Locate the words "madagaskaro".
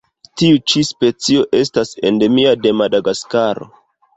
2.81-3.71